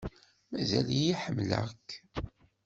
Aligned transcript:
Mazal-iyi 0.51 1.13
ḥemmleɣ-k. 1.21 1.89